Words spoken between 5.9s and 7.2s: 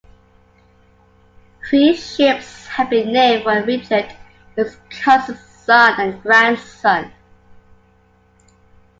and grandson.